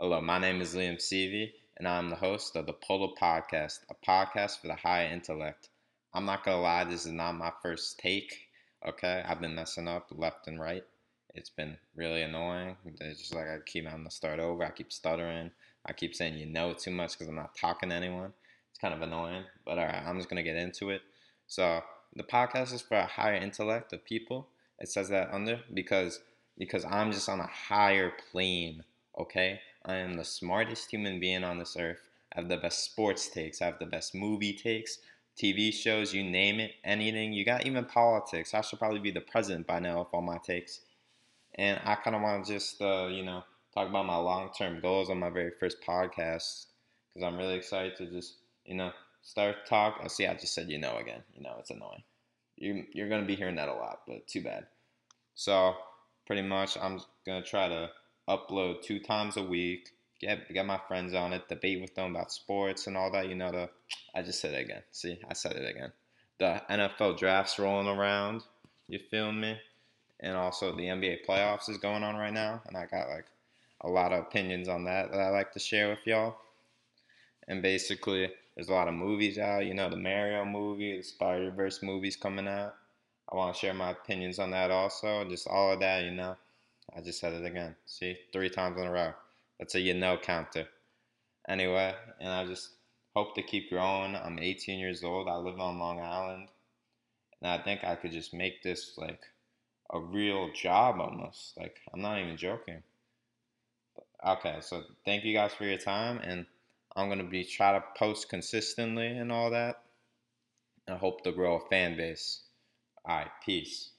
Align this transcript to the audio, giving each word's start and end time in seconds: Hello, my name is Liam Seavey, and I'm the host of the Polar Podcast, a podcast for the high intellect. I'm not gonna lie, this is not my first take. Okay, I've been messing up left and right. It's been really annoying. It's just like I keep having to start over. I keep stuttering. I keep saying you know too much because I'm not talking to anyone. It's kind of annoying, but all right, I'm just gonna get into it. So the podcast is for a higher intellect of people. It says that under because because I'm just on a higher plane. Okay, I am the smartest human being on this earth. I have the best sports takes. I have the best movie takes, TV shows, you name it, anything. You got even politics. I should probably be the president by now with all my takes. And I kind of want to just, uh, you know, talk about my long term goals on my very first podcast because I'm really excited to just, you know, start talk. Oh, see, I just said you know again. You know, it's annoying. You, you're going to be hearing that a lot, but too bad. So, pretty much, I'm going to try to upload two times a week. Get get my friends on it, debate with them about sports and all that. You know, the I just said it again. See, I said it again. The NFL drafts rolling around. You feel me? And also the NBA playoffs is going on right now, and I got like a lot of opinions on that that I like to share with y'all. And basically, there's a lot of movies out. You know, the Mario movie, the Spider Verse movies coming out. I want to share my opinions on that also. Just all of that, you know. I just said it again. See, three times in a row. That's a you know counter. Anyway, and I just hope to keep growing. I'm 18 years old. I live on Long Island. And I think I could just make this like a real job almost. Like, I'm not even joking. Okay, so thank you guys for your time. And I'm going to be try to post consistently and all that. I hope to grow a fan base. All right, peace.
Hello, 0.00 0.20
my 0.20 0.40
name 0.40 0.60
is 0.60 0.74
Liam 0.74 0.96
Seavey, 0.96 1.52
and 1.76 1.86
I'm 1.86 2.10
the 2.10 2.16
host 2.16 2.56
of 2.56 2.66
the 2.66 2.72
Polar 2.72 3.14
Podcast, 3.14 3.78
a 3.88 3.94
podcast 3.94 4.60
for 4.60 4.66
the 4.66 4.74
high 4.74 5.06
intellect. 5.06 5.68
I'm 6.12 6.24
not 6.24 6.44
gonna 6.44 6.60
lie, 6.60 6.82
this 6.82 7.06
is 7.06 7.12
not 7.12 7.36
my 7.36 7.52
first 7.62 8.00
take. 8.00 8.48
Okay, 8.84 9.22
I've 9.24 9.40
been 9.40 9.54
messing 9.54 9.86
up 9.86 10.08
left 10.10 10.48
and 10.48 10.58
right. 10.58 10.82
It's 11.36 11.48
been 11.48 11.78
really 11.94 12.22
annoying. 12.22 12.76
It's 13.00 13.20
just 13.20 13.36
like 13.36 13.46
I 13.46 13.58
keep 13.64 13.86
having 13.86 14.04
to 14.04 14.10
start 14.10 14.40
over. 14.40 14.64
I 14.64 14.70
keep 14.70 14.92
stuttering. 14.92 15.52
I 15.86 15.92
keep 15.92 16.16
saying 16.16 16.38
you 16.38 16.46
know 16.46 16.72
too 16.72 16.90
much 16.90 17.12
because 17.12 17.28
I'm 17.28 17.36
not 17.36 17.56
talking 17.56 17.90
to 17.90 17.94
anyone. 17.94 18.32
It's 18.70 18.80
kind 18.80 18.94
of 18.94 19.00
annoying, 19.00 19.44
but 19.64 19.78
all 19.78 19.86
right, 19.86 20.02
I'm 20.04 20.16
just 20.16 20.28
gonna 20.28 20.42
get 20.42 20.56
into 20.56 20.90
it. 20.90 21.02
So 21.46 21.82
the 22.16 22.24
podcast 22.24 22.74
is 22.74 22.82
for 22.82 22.96
a 22.96 23.06
higher 23.06 23.36
intellect 23.36 23.92
of 23.92 24.04
people. 24.04 24.48
It 24.80 24.88
says 24.88 25.08
that 25.10 25.32
under 25.32 25.60
because 25.72 26.18
because 26.58 26.84
I'm 26.84 27.12
just 27.12 27.28
on 27.28 27.38
a 27.38 27.46
higher 27.46 28.12
plane. 28.32 28.82
Okay, 29.16 29.60
I 29.84 29.96
am 29.96 30.14
the 30.14 30.24
smartest 30.24 30.90
human 30.90 31.20
being 31.20 31.44
on 31.44 31.58
this 31.58 31.76
earth. 31.78 32.08
I 32.34 32.40
have 32.40 32.48
the 32.48 32.56
best 32.56 32.84
sports 32.84 33.28
takes. 33.28 33.60
I 33.60 33.66
have 33.66 33.78
the 33.78 33.86
best 33.86 34.14
movie 34.14 34.54
takes, 34.54 34.98
TV 35.36 35.72
shows, 35.72 36.14
you 36.14 36.24
name 36.24 36.58
it, 36.58 36.72
anything. 36.84 37.32
You 37.32 37.44
got 37.44 37.66
even 37.66 37.84
politics. 37.84 38.54
I 38.54 38.62
should 38.62 38.78
probably 38.78 39.00
be 39.00 39.10
the 39.10 39.20
president 39.20 39.66
by 39.66 39.80
now 39.80 40.00
with 40.00 40.08
all 40.12 40.22
my 40.22 40.38
takes. 40.38 40.80
And 41.56 41.80
I 41.84 41.96
kind 41.96 42.16
of 42.16 42.22
want 42.22 42.46
to 42.46 42.52
just, 42.52 42.80
uh, 42.80 43.08
you 43.10 43.24
know, 43.24 43.44
talk 43.74 43.88
about 43.88 44.06
my 44.06 44.16
long 44.16 44.50
term 44.56 44.80
goals 44.80 45.10
on 45.10 45.18
my 45.18 45.30
very 45.30 45.52
first 45.60 45.82
podcast 45.82 46.66
because 47.12 47.26
I'm 47.26 47.36
really 47.36 47.54
excited 47.54 47.96
to 47.96 48.06
just, 48.06 48.36
you 48.64 48.74
know, 48.74 48.90
start 49.22 49.66
talk. 49.66 50.00
Oh, 50.02 50.08
see, 50.08 50.26
I 50.26 50.34
just 50.34 50.54
said 50.54 50.70
you 50.70 50.78
know 50.78 50.96
again. 50.96 51.22
You 51.34 51.42
know, 51.42 51.56
it's 51.58 51.70
annoying. 51.70 52.02
You, 52.56 52.84
you're 52.92 53.08
going 53.08 53.20
to 53.20 53.26
be 53.26 53.36
hearing 53.36 53.56
that 53.56 53.68
a 53.68 53.74
lot, 53.74 54.00
but 54.06 54.26
too 54.26 54.42
bad. 54.42 54.66
So, 55.34 55.74
pretty 56.26 56.42
much, 56.42 56.78
I'm 56.78 57.00
going 57.26 57.42
to 57.42 57.48
try 57.48 57.68
to 57.68 57.90
upload 58.28 58.82
two 58.82 59.00
times 59.00 59.36
a 59.36 59.42
week. 59.42 59.90
Get 60.20 60.52
get 60.52 60.66
my 60.66 60.80
friends 60.88 61.14
on 61.14 61.32
it, 61.32 61.48
debate 61.48 61.80
with 61.80 61.94
them 61.94 62.14
about 62.14 62.32
sports 62.32 62.86
and 62.86 62.96
all 62.96 63.10
that. 63.12 63.28
You 63.28 63.34
know, 63.34 63.50
the 63.50 63.70
I 64.14 64.22
just 64.22 64.40
said 64.40 64.54
it 64.54 64.64
again. 64.64 64.82
See, 64.92 65.18
I 65.28 65.34
said 65.34 65.56
it 65.56 65.68
again. 65.68 65.92
The 66.38 66.62
NFL 66.70 67.18
drafts 67.18 67.58
rolling 67.58 67.88
around. 67.88 68.42
You 68.88 68.98
feel 69.10 69.32
me? 69.32 69.58
And 70.20 70.36
also 70.36 70.74
the 70.74 70.84
NBA 70.84 71.26
playoffs 71.26 71.68
is 71.68 71.78
going 71.78 72.02
on 72.02 72.16
right 72.16 72.32
now, 72.32 72.62
and 72.66 72.76
I 72.76 72.86
got 72.86 73.08
like 73.08 73.26
a 73.80 73.88
lot 73.88 74.12
of 74.12 74.20
opinions 74.20 74.68
on 74.68 74.84
that 74.84 75.10
that 75.10 75.20
I 75.20 75.28
like 75.30 75.52
to 75.52 75.58
share 75.58 75.90
with 75.90 76.06
y'all. 76.06 76.36
And 77.46 77.60
basically, 77.60 78.30
there's 78.54 78.68
a 78.68 78.72
lot 78.72 78.88
of 78.88 78.94
movies 78.94 79.38
out. 79.38 79.66
You 79.66 79.74
know, 79.74 79.90
the 79.90 79.96
Mario 79.96 80.44
movie, 80.44 80.96
the 80.96 81.02
Spider 81.02 81.50
Verse 81.50 81.82
movies 81.82 82.16
coming 82.16 82.48
out. 82.48 82.74
I 83.30 83.36
want 83.36 83.54
to 83.54 83.58
share 83.58 83.74
my 83.74 83.90
opinions 83.90 84.38
on 84.38 84.50
that 84.52 84.70
also. 84.70 85.24
Just 85.28 85.48
all 85.48 85.72
of 85.72 85.80
that, 85.80 86.04
you 86.04 86.12
know. 86.12 86.36
I 86.96 87.00
just 87.00 87.20
said 87.20 87.34
it 87.34 87.44
again. 87.44 87.76
See, 87.86 88.16
three 88.32 88.50
times 88.50 88.78
in 88.78 88.86
a 88.86 88.92
row. 88.92 89.12
That's 89.58 89.74
a 89.74 89.80
you 89.80 89.94
know 89.94 90.16
counter. 90.16 90.66
Anyway, 91.48 91.94
and 92.20 92.32
I 92.32 92.46
just 92.46 92.70
hope 93.14 93.34
to 93.34 93.42
keep 93.42 93.70
growing. 93.70 94.16
I'm 94.16 94.38
18 94.38 94.78
years 94.78 95.04
old. 95.04 95.28
I 95.28 95.36
live 95.36 95.60
on 95.60 95.78
Long 95.78 96.00
Island. 96.00 96.48
And 97.42 97.50
I 97.50 97.62
think 97.62 97.84
I 97.84 97.96
could 97.96 98.12
just 98.12 98.34
make 98.34 98.62
this 98.62 98.94
like 98.96 99.20
a 99.92 100.00
real 100.00 100.50
job 100.52 101.00
almost. 101.00 101.56
Like, 101.56 101.76
I'm 101.92 102.00
not 102.00 102.18
even 102.18 102.36
joking. 102.36 102.82
Okay, 104.26 104.56
so 104.60 104.82
thank 105.04 105.24
you 105.24 105.34
guys 105.34 105.52
for 105.52 105.64
your 105.64 105.78
time. 105.78 106.18
And 106.22 106.46
I'm 106.96 107.08
going 107.08 107.18
to 107.18 107.24
be 107.24 107.44
try 107.44 107.72
to 107.72 107.84
post 107.98 108.28
consistently 108.28 109.06
and 109.06 109.30
all 109.30 109.50
that. 109.50 109.82
I 110.88 110.96
hope 110.96 111.22
to 111.24 111.32
grow 111.32 111.56
a 111.56 111.68
fan 111.68 111.96
base. 111.96 112.42
All 113.04 113.18
right, 113.18 113.30
peace. 113.44 113.90